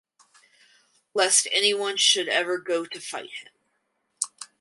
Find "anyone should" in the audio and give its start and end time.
1.51-2.27